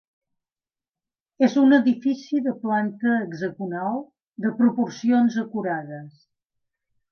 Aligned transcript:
És 1.47 1.57
un 1.63 1.75
edifici 1.77 2.39
de 2.47 2.55
planta 2.63 3.13
hexagonal 3.19 4.01
de 4.47 4.55
proporcions 4.65 5.41
acurades. 5.47 6.21